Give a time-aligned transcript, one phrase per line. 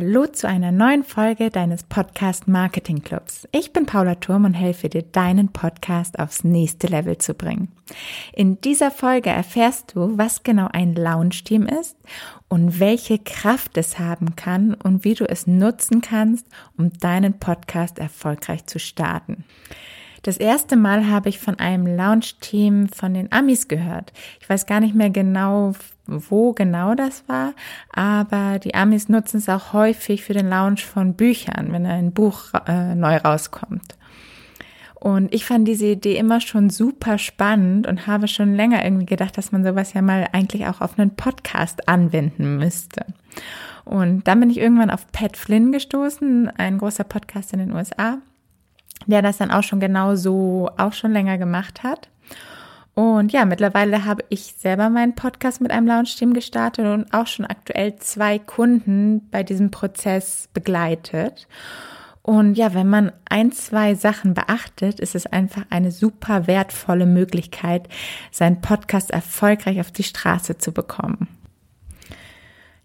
[0.00, 3.46] Hallo zu einer neuen Folge deines Podcast Marketing Clubs.
[3.52, 7.68] Ich bin Paula Turm und helfe dir, deinen Podcast aufs nächste Level zu bringen.
[8.32, 11.98] In dieser Folge erfährst du, was genau ein Launch-Team ist
[12.48, 16.46] und welche Kraft es haben kann und wie du es nutzen kannst,
[16.78, 19.44] um deinen Podcast erfolgreich zu starten.
[20.22, 24.12] Das erste Mal habe ich von einem Launch-Team von den Amis gehört.
[24.40, 25.72] Ich weiß gar nicht mehr genau,
[26.06, 27.54] wo genau das war,
[27.92, 32.52] aber die Amis nutzen es auch häufig für den Launch von Büchern, wenn ein Buch
[32.66, 33.96] äh, neu rauskommt.
[34.94, 39.38] Und ich fand diese Idee immer schon super spannend und habe schon länger irgendwie gedacht,
[39.38, 43.06] dass man sowas ja mal eigentlich auch auf einen Podcast anwenden müsste.
[43.86, 48.18] Und dann bin ich irgendwann auf Pat Flynn gestoßen, ein großer Podcast in den USA,
[49.06, 52.08] der das dann auch schon genau so auch schon länger gemacht hat.
[52.94, 57.46] Und ja, mittlerweile habe ich selber meinen Podcast mit einem Launch-Team gestartet und auch schon
[57.46, 61.46] aktuell zwei Kunden bei diesem Prozess begleitet.
[62.22, 67.88] Und ja, wenn man ein, zwei Sachen beachtet, ist es einfach eine super wertvolle Möglichkeit,
[68.30, 71.28] seinen Podcast erfolgreich auf die Straße zu bekommen.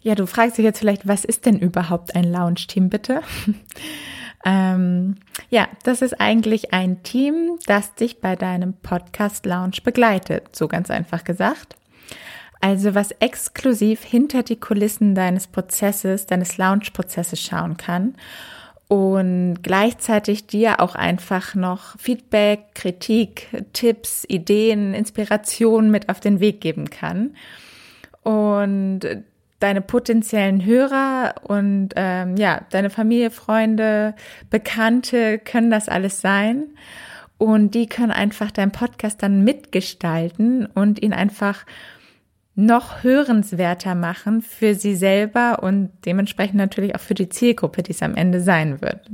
[0.00, 3.22] Ja, du fragst dich jetzt vielleicht, was ist denn überhaupt ein Launch-Team bitte?
[4.46, 5.16] Ähm,
[5.50, 10.88] ja, das ist eigentlich ein Team, das dich bei deinem Podcast Lounge begleitet, so ganz
[10.88, 11.74] einfach gesagt.
[12.60, 18.14] Also was exklusiv hinter die Kulissen deines Prozesses, deines Launch-Prozesses schauen kann
[18.88, 26.60] und gleichzeitig dir auch einfach noch Feedback, Kritik, Tipps, Ideen, Inspirationen mit auf den Weg
[26.60, 27.34] geben kann.
[28.22, 29.00] Und
[29.58, 34.14] deine potenziellen Hörer und ähm, ja, deine Familie, Freunde,
[34.50, 36.66] Bekannte können das alles sein.
[37.38, 41.66] Und die können einfach deinen Podcast dann mitgestalten und ihn einfach
[42.54, 48.02] noch hörenswerter machen für sie selber und dementsprechend natürlich auch für die Zielgruppe, die es
[48.02, 49.10] am Ende sein wird.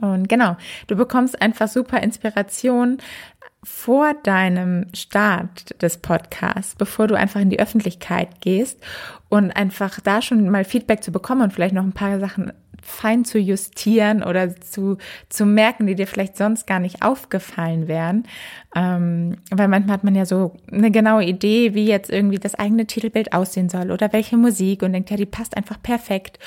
[0.00, 0.56] Und genau,
[0.88, 2.98] du bekommst einfach super Inspiration,
[3.64, 8.80] vor deinem Start des Podcasts, bevor du einfach in die Öffentlichkeit gehst
[9.28, 12.52] und einfach da schon mal Feedback zu bekommen und vielleicht noch ein paar Sachen
[12.82, 18.24] fein zu justieren oder zu, zu merken, die dir vielleicht sonst gar nicht aufgefallen wären.
[18.74, 22.86] Ähm, weil manchmal hat man ja so eine genaue Idee, wie jetzt irgendwie das eigene
[22.86, 26.40] Titelbild aussehen soll oder welche Musik und denkt, ja, die passt einfach perfekt.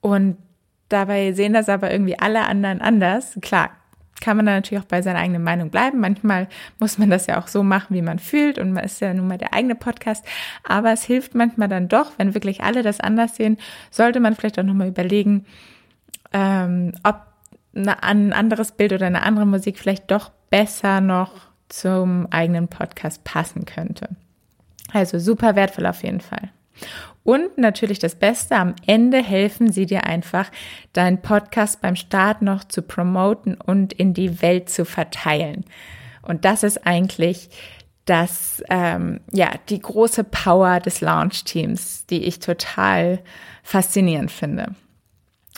[0.00, 0.36] Und
[0.88, 3.36] dabei sehen das aber irgendwie alle anderen anders.
[3.42, 3.70] Klar,
[4.20, 6.00] kann man dann natürlich auch bei seiner eigenen Meinung bleiben.
[6.00, 6.48] Manchmal
[6.78, 9.28] muss man das ja auch so machen, wie man fühlt und man ist ja nun
[9.28, 10.24] mal der eigene Podcast.
[10.62, 13.58] Aber es hilft manchmal dann doch, wenn wirklich alle das anders sehen,
[13.90, 15.46] sollte man vielleicht auch nochmal überlegen,
[16.32, 17.16] ähm, ob
[17.74, 21.32] ein anderes Bild oder eine andere Musik vielleicht doch besser noch
[21.68, 24.10] zum eigenen Podcast passen könnte.
[24.92, 26.50] Also super wertvoll auf jeden Fall.
[27.24, 30.50] Und natürlich das Beste, am Ende helfen sie dir einfach,
[30.92, 35.64] deinen Podcast beim Start noch zu promoten und in die Welt zu verteilen.
[36.20, 37.48] Und das ist eigentlich
[38.04, 43.20] das, ähm, ja, die große Power des Launch-Teams, die ich total
[43.62, 44.74] faszinierend finde.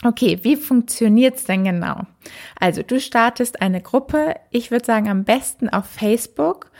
[0.05, 2.01] Okay, wie funktioniert's denn genau?
[2.59, 6.71] Also du startest eine Gruppe, ich würde sagen am besten auf Facebook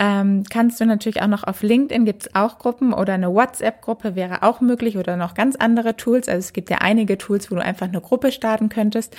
[0.00, 4.42] ähm, kannst du natürlich auch noch auf LinkedIn gibt's auch Gruppen oder eine WhatsApp-Gruppe wäre
[4.42, 6.26] auch möglich oder noch ganz andere Tools.
[6.26, 9.14] Also es gibt ja einige Tools, wo du einfach eine Gruppe starten könntest.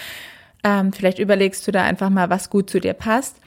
[0.63, 3.37] Ähm, vielleicht überlegst du da einfach mal, was gut zu dir passt.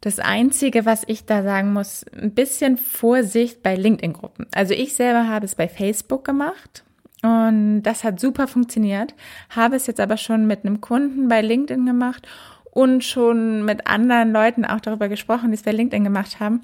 [0.00, 4.46] Das Einzige, was ich da sagen muss, ein bisschen Vorsicht bei LinkedIn-Gruppen.
[4.54, 6.82] Also ich selber habe es bei Facebook gemacht
[7.22, 9.14] und das hat super funktioniert,
[9.50, 12.26] habe es jetzt aber schon mit einem Kunden bei LinkedIn gemacht
[12.72, 16.62] und schon mit anderen Leuten auch darüber gesprochen, die es bei LinkedIn gemacht haben.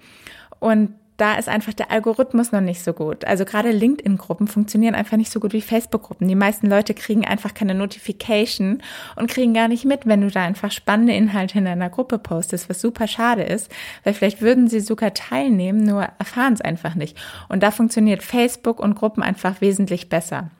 [0.58, 3.24] Und da ist einfach der Algorithmus noch nicht so gut.
[3.24, 6.28] Also gerade LinkedIn-Gruppen funktionieren einfach nicht so gut wie Facebook-Gruppen.
[6.28, 8.80] Die meisten Leute kriegen einfach keine Notification
[9.16, 12.70] und kriegen gar nicht mit, wenn du da einfach spannende Inhalte in deiner Gruppe postest,
[12.70, 13.70] was super schade ist,
[14.04, 17.18] weil vielleicht würden sie sogar teilnehmen, nur erfahren es einfach nicht.
[17.48, 20.50] Und da funktioniert Facebook und Gruppen einfach wesentlich besser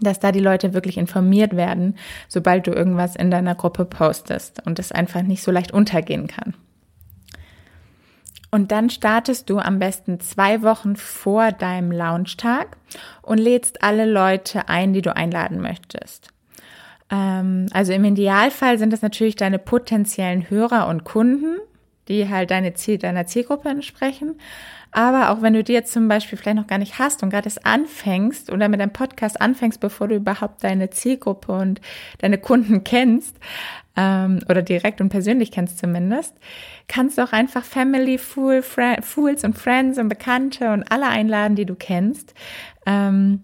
[0.00, 1.96] dass da die Leute wirklich informiert werden,
[2.28, 6.54] sobald du irgendwas in deiner Gruppe postest und es einfach nicht so leicht untergehen kann.
[8.50, 12.78] Und dann startest du am besten zwei Wochen vor deinem Launchtag
[13.22, 16.28] und lädst alle Leute ein, die du einladen möchtest.
[17.10, 21.58] Ähm, also im Idealfall sind das natürlich deine potenziellen Hörer und Kunden,
[22.08, 24.38] die halt deine Ziel, deiner Zielgruppe entsprechen.
[24.90, 27.46] Aber auch wenn du die jetzt zum Beispiel vielleicht noch gar nicht hast und gerade
[27.46, 31.80] erst anfängst oder mit deinem Podcast anfängst, bevor du überhaupt deine Zielgruppe und
[32.18, 33.36] deine Kunden kennst,
[33.96, 36.34] ähm, oder direkt und persönlich kennst zumindest,
[36.86, 41.66] kannst du auch einfach Family, Fool, Fools und Friends und Bekannte und alle einladen, die
[41.66, 42.32] du kennst.
[42.86, 43.42] Ähm,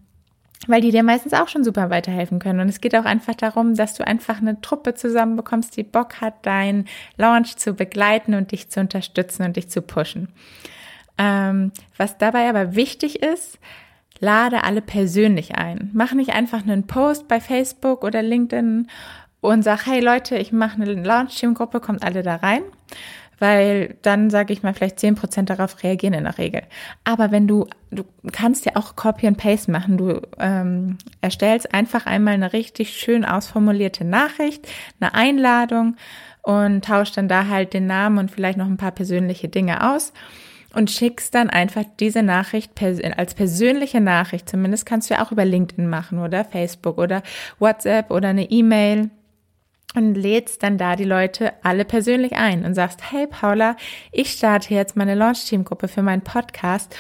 [0.67, 2.61] weil die dir meistens auch schon super weiterhelfen können.
[2.61, 6.35] Und es geht auch einfach darum, dass du einfach eine Truppe zusammenbekommst, die Bock hat,
[6.43, 10.29] dein Launch zu begleiten und dich zu unterstützen und dich zu pushen.
[11.19, 13.59] Ähm, was dabei aber wichtig ist,
[14.19, 15.91] lade alle persönlich ein.
[15.93, 18.89] Mach nicht einfach einen Post bei Facebook oder LinkedIn
[19.41, 22.63] und sag, hey Leute, ich mache eine Launch-Team-Gruppe, kommt alle da rein
[23.39, 26.63] weil dann sage ich mal vielleicht zehn Prozent darauf reagieren in der Regel.
[27.05, 29.97] Aber wenn du, du kannst ja auch Copy and Paste machen.
[29.99, 34.67] Du ähm, erstellst einfach einmal eine richtig schön ausformulierte Nachricht,
[35.01, 35.97] eine Einladung
[36.43, 40.13] und tauscht dann da halt den Namen und vielleicht noch ein paar persönliche Dinge aus
[40.75, 42.73] und schickst dann einfach diese Nachricht
[43.17, 44.49] als persönliche Nachricht.
[44.49, 47.23] Zumindest kannst du ja auch über LinkedIn machen oder Facebook oder
[47.59, 49.11] WhatsApp oder eine E-Mail
[49.95, 53.77] und lädst dann da die Leute alle persönlich ein und sagst, hey Paula,
[54.13, 56.95] ich starte jetzt meine Launch-Team-Gruppe für meinen Podcast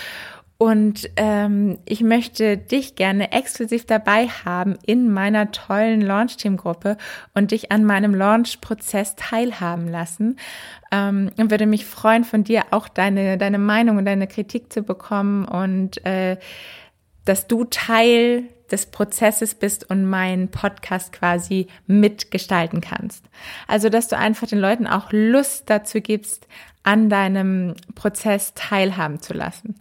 [0.56, 6.96] und ähm, ich möchte dich gerne exklusiv dabei haben in meiner tollen Launch-Team-Gruppe
[7.34, 10.36] und dich an meinem Launch-Prozess teilhaben lassen.
[10.92, 14.82] Ähm, und würde mich freuen, von dir auch deine, deine Meinung und deine Kritik zu
[14.82, 16.38] bekommen und äh,
[17.24, 18.44] dass du Teil
[18.74, 23.24] des Prozesses bist und meinen Podcast quasi mitgestalten kannst.
[23.68, 26.48] Also, dass du einfach den Leuten auch Lust dazu gibst,
[26.82, 29.76] an deinem Prozess teilhaben zu lassen.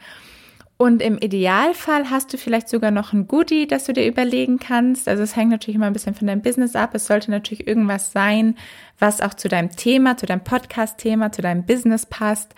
[0.78, 5.08] Und im Idealfall hast du vielleicht sogar noch ein Goodie, das du dir überlegen kannst.
[5.08, 6.94] Also es hängt natürlich immer ein bisschen von deinem Business ab.
[6.94, 8.56] Es sollte natürlich irgendwas sein,
[9.00, 12.54] was auch zu deinem Thema, zu deinem Podcast-Thema, zu deinem Business passt.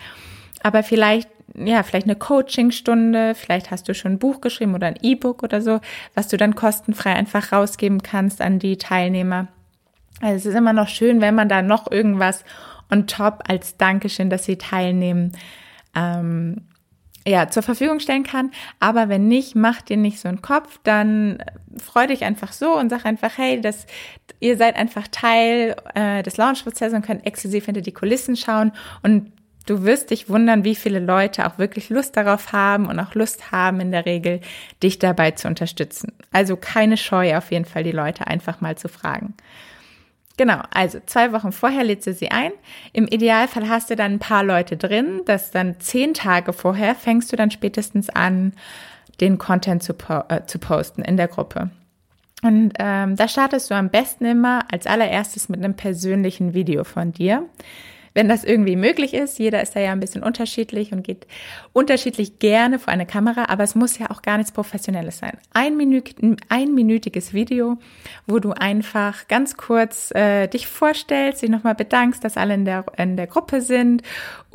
[0.62, 4.98] Aber vielleicht ja, vielleicht eine Coachingstunde, vielleicht hast du schon ein Buch geschrieben oder ein
[5.00, 5.80] E-Book oder so,
[6.14, 9.48] was du dann kostenfrei einfach rausgeben kannst an die Teilnehmer.
[10.20, 12.44] Also es ist immer noch schön, wenn man da noch irgendwas
[12.90, 15.32] on top als Dankeschön, dass sie teilnehmen,
[15.94, 16.62] ähm,
[17.26, 18.52] ja, zur Verfügung stellen kann.
[18.78, 21.42] Aber wenn nicht, mach dir nicht so einen Kopf, dann
[21.76, 23.86] freu dich einfach so und sag einfach, hey, das,
[24.38, 28.72] ihr seid einfach Teil äh, des Launch-Prozesses und könnt exklusiv hinter die Kulissen schauen
[29.02, 29.32] und
[29.66, 33.50] Du wirst dich wundern, wie viele Leute auch wirklich Lust darauf haben und auch Lust
[33.50, 34.40] haben in der Regel,
[34.82, 36.12] dich dabei zu unterstützen.
[36.32, 39.34] Also keine Scheu auf jeden Fall, die Leute einfach mal zu fragen.
[40.36, 42.52] Genau, also zwei Wochen vorher lädst du sie ein.
[42.92, 47.32] Im Idealfall hast du dann ein paar Leute drin, dass dann zehn Tage vorher fängst
[47.32, 48.52] du dann spätestens an,
[49.20, 51.70] den Content zu, po äh, zu posten in der Gruppe.
[52.42, 57.12] Und ähm, da startest du am besten immer als allererstes mit einem persönlichen Video von
[57.12, 57.48] dir
[58.16, 59.38] wenn das irgendwie möglich ist.
[59.38, 61.26] Jeder ist da ja ein bisschen unterschiedlich und geht
[61.74, 65.36] unterschiedlich gerne vor eine Kamera, aber es muss ja auch gar nichts Professionelles sein.
[65.52, 66.16] Ein, Minüt,
[66.48, 67.76] ein minütiges Video,
[68.26, 72.86] wo du einfach ganz kurz äh, dich vorstellst, dich nochmal bedankst, dass alle in der,
[72.96, 74.02] in der Gruppe sind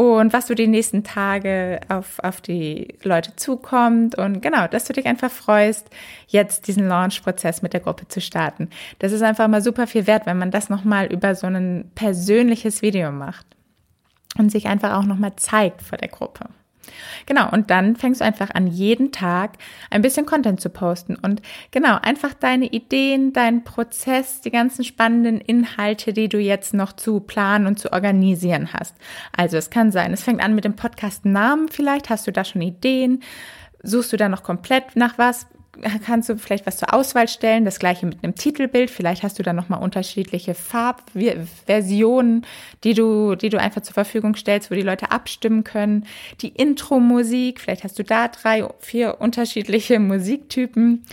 [0.02, 4.94] und was du die nächsten Tage auf, auf die Leute zukommt und genau, dass du
[4.94, 5.90] dich einfach freust,
[6.28, 8.70] jetzt diesen Launch-Prozess mit der Gruppe zu starten.
[9.00, 12.82] Das ist einfach mal super viel wert, wenn man das nochmal über so ein persönliches
[12.82, 13.46] Video macht
[14.38, 16.50] und sich einfach auch nochmal zeigt vor der Gruppe.
[17.26, 19.58] Genau, und dann fängst du einfach an, jeden Tag
[19.90, 21.42] ein bisschen Content zu posten und
[21.72, 27.20] genau, einfach deine Ideen, deinen Prozess, die ganzen spannenden Inhalte, die du jetzt noch zu
[27.20, 28.96] planen und zu organisieren hast.
[29.36, 32.62] Also es kann sein, es fängt an mit dem Podcast-Namen vielleicht, hast du da schon
[32.62, 33.22] Ideen,
[33.84, 35.48] suchst du da noch komplett nach was,
[36.06, 39.44] kannst du vielleicht was zur Auswahl stellen, das gleiche mit einem Titelbild, vielleicht hast du
[39.44, 42.46] dann nochmal unterschiedliche Farbversionen,
[42.84, 46.06] die du, die du einfach zur Verfügung stellst, wo die Leute abstimmen können.
[46.42, 51.06] Die Intro-Musik, vielleicht hast du da drei, vier unterschiedliche Musiktypen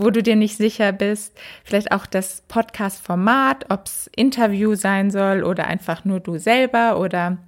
[0.00, 1.36] wo du dir nicht sicher bist.
[1.64, 7.38] Vielleicht auch das Podcast-Format, ob es Interview sein soll oder einfach nur du selber oder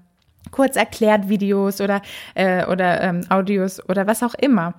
[0.50, 2.02] kurz erklärt Videos oder,
[2.34, 4.74] äh, oder ähm, Audios oder was auch immer.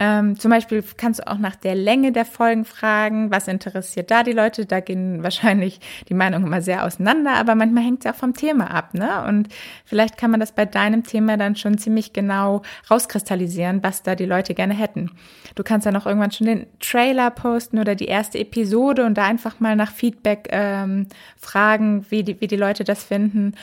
[0.00, 4.24] Ähm, zum Beispiel kannst du auch nach der Länge der Folgen fragen, was interessiert da
[4.24, 4.66] die Leute.
[4.66, 8.72] Da gehen wahrscheinlich die Meinungen immer sehr auseinander, aber manchmal hängt es auch vom Thema
[8.72, 8.94] ab.
[8.94, 9.24] Ne?
[9.28, 9.48] Und
[9.84, 14.26] vielleicht kann man das bei deinem Thema dann schon ziemlich genau rauskristallisieren, was da die
[14.26, 15.12] Leute gerne hätten.
[15.54, 19.24] Du kannst dann auch irgendwann schon den Trailer posten oder die erste Episode und da
[19.24, 23.54] einfach mal nach Feedback ähm, fragen, wie die, wie die Leute das finden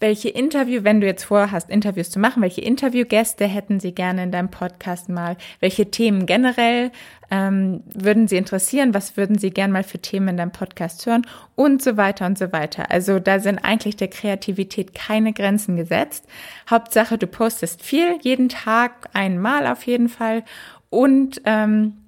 [0.00, 4.32] welche Interview, wenn du jetzt vorhast, Interviews zu machen, welche Interviewgäste hätten Sie gerne in
[4.32, 5.36] deinem Podcast mal?
[5.60, 6.90] Welche Themen generell
[7.30, 8.94] ähm, würden Sie interessieren?
[8.94, 11.26] Was würden Sie gerne mal für Themen in deinem Podcast hören?
[11.54, 12.90] Und so weiter und so weiter.
[12.90, 16.26] Also da sind eigentlich der Kreativität keine Grenzen gesetzt.
[16.68, 20.44] Hauptsache, du postest viel, jeden Tag einmal auf jeden Fall.
[20.88, 21.99] Und ähm,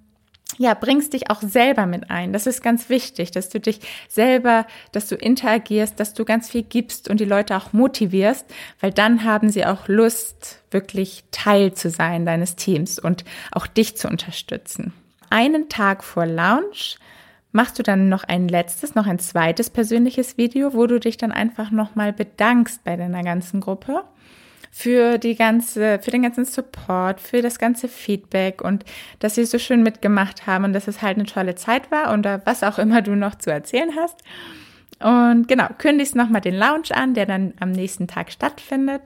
[0.59, 2.33] ja, bringst dich auch selber mit ein.
[2.33, 6.63] Das ist ganz wichtig, dass du dich selber, dass du interagierst, dass du ganz viel
[6.63, 8.47] gibst und die Leute auch motivierst,
[8.81, 13.97] weil dann haben sie auch Lust, wirklich Teil zu sein deines Teams und auch dich
[13.97, 14.93] zu unterstützen.
[15.31, 16.99] einen Tag vor Launch
[17.53, 21.33] machst du dann noch ein letztes, noch ein zweites persönliches Video, wo du dich dann
[21.33, 24.05] einfach nochmal bedankst bei deiner ganzen Gruppe
[24.75, 28.87] für die ganze, für den ganzen Support, für das ganze Feedback und
[29.19, 32.25] dass sie so schön mitgemacht haben und dass es halt eine tolle Zeit war und
[32.25, 34.19] was auch immer du noch zu erzählen hast.
[34.99, 39.03] Und genau, kündigst nochmal den Lounge an, der dann am nächsten Tag stattfindet.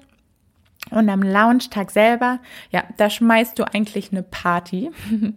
[0.90, 2.38] Und am Launchtag selber,
[2.71, 4.90] ja, da schmeißt du eigentlich eine Party.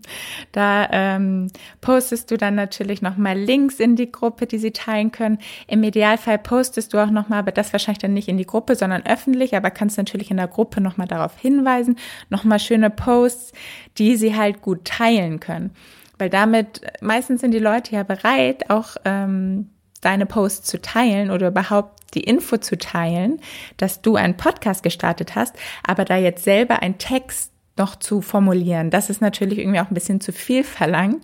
[0.51, 1.47] da ähm,
[1.81, 5.39] postest du dann natürlich nochmal Links in die Gruppe, die sie teilen können.
[5.67, 9.05] Im Idealfall postest du auch nochmal, aber das wahrscheinlich dann nicht in die Gruppe, sondern
[9.07, 11.97] öffentlich, aber kannst natürlich in der Gruppe nochmal darauf hinweisen.
[12.29, 13.53] Nochmal schöne Posts,
[13.97, 15.71] die sie halt gut teilen können.
[16.19, 21.49] Weil damit, meistens sind die Leute ja bereit, auch ähm, deine Posts zu teilen oder
[21.49, 23.39] überhaupt die Info zu teilen,
[23.77, 28.89] dass du einen Podcast gestartet hast, aber da jetzt selber einen Text noch zu formulieren,
[28.89, 31.23] das ist natürlich irgendwie auch ein bisschen zu viel verlangt.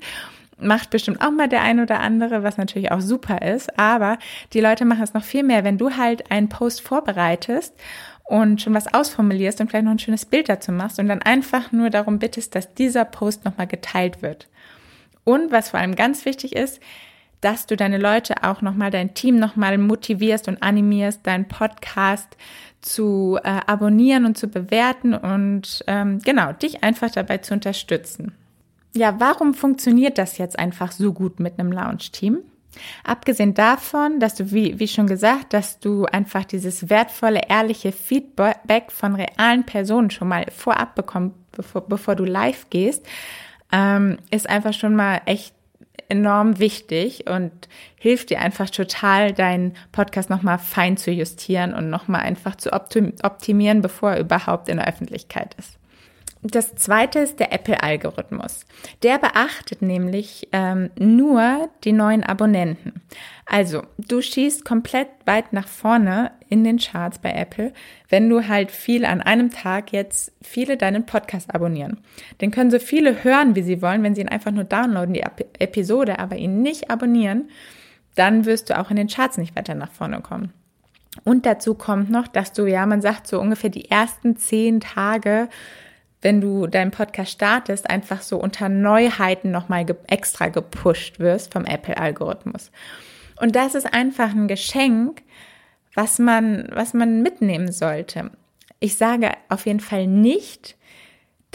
[0.58, 4.18] Macht bestimmt auch mal der ein oder andere, was natürlich auch super ist, aber
[4.54, 7.74] die Leute machen es noch viel mehr, wenn du halt einen Post vorbereitest
[8.24, 11.74] und schon was ausformulierst und vielleicht noch ein schönes Bild dazu machst und dann einfach
[11.74, 14.48] nur darum bittest, dass dieser Post nochmal geteilt wird.
[15.26, 16.80] Und was vor allem ganz wichtig ist,
[17.46, 22.36] dass du deine Leute auch nochmal, dein Team nochmal motivierst und animierst, deinen Podcast
[22.82, 28.34] zu äh, abonnieren und zu bewerten und ähm, genau, dich einfach dabei zu unterstützen.
[28.96, 32.40] Ja, warum funktioniert das jetzt einfach so gut mit einem Launch-Team?
[33.04, 38.92] Abgesehen davon, dass du, wie, wie schon gesagt, dass du einfach dieses wertvolle, ehrliche Feedback
[38.92, 43.06] von realen Personen schon mal vorab bekommst, bevor, bevor du live gehst,
[43.72, 45.54] ähm, ist einfach schon mal echt
[46.10, 47.52] enorm wichtig und
[47.98, 53.82] hilft dir einfach total, deinen Podcast nochmal fein zu justieren und nochmal einfach zu optimieren,
[53.82, 55.78] bevor er überhaupt in der Öffentlichkeit ist.
[56.48, 58.68] Das zweite ist der Apple-Algorithmus.
[59.02, 63.02] Der beachtet nämlich ähm, nur die neuen Abonnenten.
[63.48, 67.74] Also, du schießt komplett weit nach vorne in den Charts bei Apple,
[68.10, 72.02] wenn du halt viel an einem Tag jetzt viele deinen Podcast abonnieren.
[72.42, 75.24] Den können so viele hören, wie sie wollen, wenn sie ihn einfach nur downloaden, die
[75.58, 77.50] Episode, aber ihn nicht abonnieren,
[78.14, 80.54] dann wirst du auch in den Charts nicht weiter nach vorne kommen.
[81.24, 85.50] Und dazu kommt noch, dass du, ja, man sagt so ungefähr die ersten zehn Tage
[86.26, 91.66] wenn du deinen Podcast startest, einfach so unter Neuheiten nochmal ge extra gepusht wirst vom
[91.66, 92.72] Apple-Algorithmus.
[93.40, 95.22] Und das ist einfach ein Geschenk,
[95.94, 98.32] was man, was man mitnehmen sollte.
[98.80, 100.76] Ich sage auf jeden Fall nicht,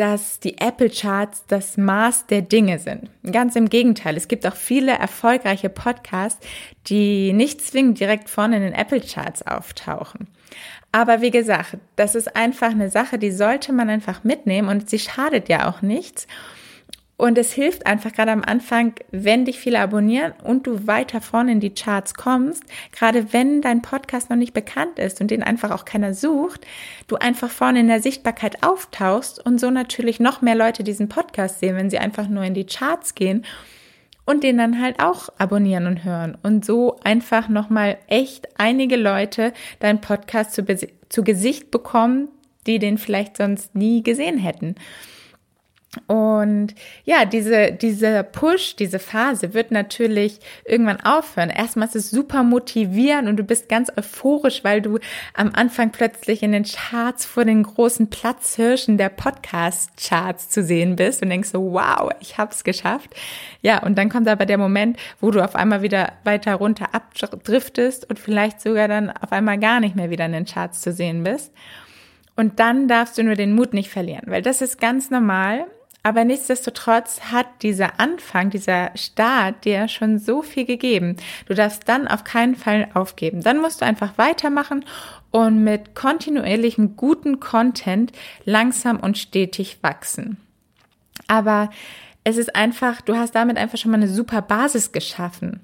[0.01, 3.11] dass die Apple Charts das Maß der Dinge sind.
[3.31, 4.17] Ganz im Gegenteil.
[4.17, 6.43] Es gibt auch viele erfolgreiche Podcasts,
[6.87, 10.27] die nicht zwingend direkt vorne in den Apple Charts auftauchen.
[10.91, 14.99] Aber wie gesagt, das ist einfach eine Sache, die sollte man einfach mitnehmen und sie
[14.99, 16.27] schadet ja auch nichts.
[17.21, 21.53] Und es hilft einfach gerade am Anfang, wenn dich viele abonnieren und du weiter vorne
[21.53, 25.71] in die Charts kommst, gerade wenn dein Podcast noch nicht bekannt ist und den einfach
[25.71, 26.67] auch keiner sucht,
[27.09, 31.61] du einfach vorne in der Sichtbarkeit auftauchst und so natürlich noch mehr Leute diesen Podcast
[31.61, 33.45] sehen, wenn sie einfach nur in die Charts gehen
[34.25, 39.53] und den dann halt auch abonnieren und hören und so einfach nochmal echt einige Leute
[39.81, 40.65] deinen Podcast zu,
[41.11, 42.29] zu Gesicht bekommen,
[42.67, 44.77] die den vielleicht sonst nie gesehen hätten.
[46.07, 51.51] Und ja, diese, diese Push, diese Phase wird natürlich irgendwann aufhören.
[51.51, 55.01] Erstmal ist es super motivierend und du bist ganz euphorisch, weil du
[55.35, 61.23] am Anfang plötzlich in den Charts vor den großen Platzhirschen der Podcast-Charts zu sehen bist
[61.23, 63.11] und denkst so, wow, ich hab's geschafft.
[63.61, 68.09] Ja, und dann kommt aber der Moment, wo du auf einmal wieder weiter runter abdriftest
[68.09, 71.25] und vielleicht sogar dann auf einmal gar nicht mehr wieder in den Charts zu sehen
[71.25, 71.53] bist.
[72.37, 75.67] Und dann darfst du nur den Mut nicht verlieren, weil das ist ganz normal
[76.03, 81.17] aber nichtsdestotrotz hat dieser Anfang, dieser Start dir schon so viel gegeben.
[81.47, 83.43] Du darfst dann auf keinen Fall aufgeben.
[83.43, 84.85] Dann musst du einfach weitermachen
[85.31, 88.13] und mit kontinuierlichen guten Content
[88.45, 90.39] langsam und stetig wachsen.
[91.29, 91.71] Aber
[92.31, 95.61] es ist einfach, du hast damit einfach schon mal eine super Basis geschaffen.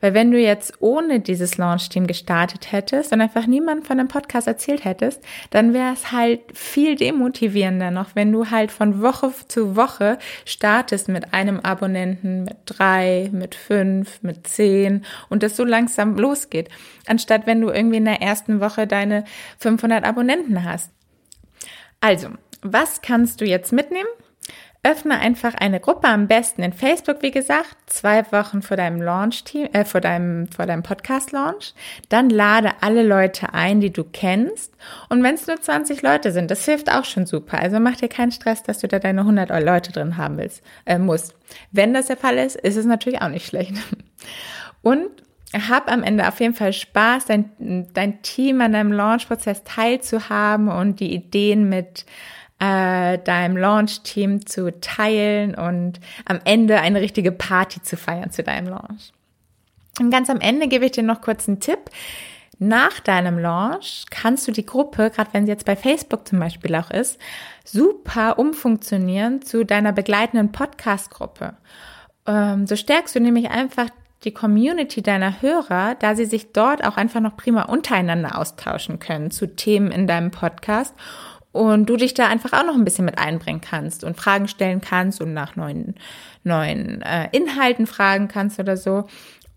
[0.00, 4.46] Weil wenn du jetzt ohne dieses Launch-Team gestartet hättest und einfach niemand von dem Podcast
[4.46, 9.74] erzählt hättest, dann wäre es halt viel demotivierender noch, wenn du halt von Woche zu
[9.74, 16.16] Woche startest mit einem Abonnenten, mit drei, mit fünf, mit zehn und das so langsam
[16.16, 16.68] losgeht,
[17.06, 19.24] anstatt wenn du irgendwie in der ersten Woche deine
[19.58, 20.90] 500 Abonnenten hast.
[22.00, 22.28] Also,
[22.62, 24.08] was kannst du jetzt mitnehmen?
[24.88, 29.44] Öffne einfach eine Gruppe, am besten in Facebook, wie gesagt, zwei Wochen vor deinem Launch,
[29.54, 31.74] äh, vor deinem, vor deinem Podcast-Launch.
[32.08, 34.72] Dann lade alle Leute ein, die du kennst.
[35.10, 37.58] Und wenn es nur 20 Leute sind, das hilft auch schon super.
[37.58, 40.98] Also mach dir keinen Stress, dass du da deine 100 Leute drin haben willst, äh,
[40.98, 41.34] musst.
[41.70, 43.74] Wenn das der Fall ist, ist es natürlich auch nicht schlecht.
[44.82, 45.10] Und
[45.54, 51.00] hab am Ende auf jeden Fall Spaß, dein, dein Team an deinem Launch-Prozess teilzuhaben und
[51.00, 52.04] die Ideen mit
[52.58, 58.68] äh, deinem Launch-Team zu teilen und am Ende eine richtige Party zu feiern zu deinem
[58.68, 59.12] Launch.
[60.00, 61.90] Und ganz am Ende gebe ich dir noch kurz einen Tipp.
[62.60, 66.74] Nach deinem Launch kannst du die Gruppe, gerade wenn sie jetzt bei Facebook zum Beispiel
[66.74, 67.18] auch ist,
[67.64, 71.54] super umfunktionieren zu deiner begleitenden Podcast-Gruppe.
[72.26, 73.88] Ähm, so stärkst du nämlich einfach
[74.24, 79.30] die Community deiner Hörer, da sie sich dort auch einfach noch prima untereinander austauschen können
[79.30, 80.94] zu Themen in deinem Podcast
[81.58, 84.80] und du dich da einfach auch noch ein bisschen mit einbringen kannst und Fragen stellen
[84.80, 85.96] kannst und nach neuen,
[86.44, 89.08] neuen äh, Inhalten fragen kannst oder so.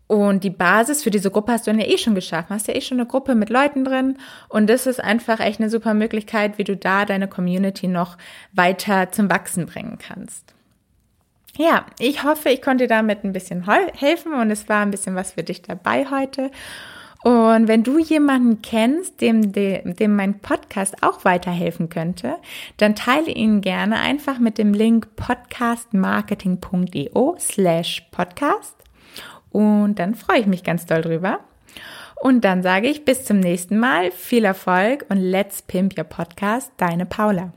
[0.08, 2.56] Und die Basis für diese Gruppe hast du ja eh schon geschaffen.
[2.56, 4.18] Hast ja eh schon eine Gruppe mit Leuten drin.
[4.50, 8.18] Und das ist einfach echt eine super Möglichkeit, wie du da deine Community noch
[8.52, 10.56] weiter zum Wachsen bringen kannst.
[11.56, 15.14] Ja, ich hoffe, ich konnte dir damit ein bisschen helfen und es war ein bisschen
[15.14, 16.50] was für dich dabei heute.
[17.24, 22.38] Und wenn du jemanden kennst, dem, dem mein Podcast auch weiterhelfen könnte,
[22.78, 28.76] dann teile ihn gerne einfach mit dem Link podcastmarketing.io slash podcast.
[29.52, 31.42] Und dann freue ich mich ganz doll drüber.
[32.22, 36.72] Und dann sage ich bis zum nächsten Mal, viel Erfolg und let's pimp your podcast,
[36.78, 37.52] deine Paula.